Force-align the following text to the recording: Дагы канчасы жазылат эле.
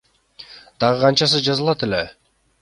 Дагы 0.83 1.03
канчасы 1.03 1.43
жазылат 1.49 1.87
эле. 1.91 2.01